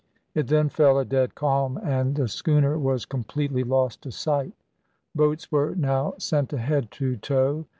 It 0.33 0.47
then 0.47 0.67
fell 0.69 0.97
a 0.97 1.05
dead 1.05 1.35
calm, 1.35 1.77
and 1.77 2.15
the 2.15 2.27
schooner 2.27 2.75
was 2.79 3.05
completely 3.05 3.63
lost 3.63 4.01
to 4.01 4.09
sight. 4.11 4.53
Boats 5.13 5.51
were 5.51 5.75
now 5.75 6.15
sent 6.17 6.51
ahead 6.53 6.89
to 6.93 7.17
tow. 7.17 7.67